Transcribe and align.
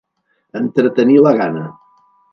Entretenir 0.61 1.21
la 1.27 1.35
gana. 1.43 1.67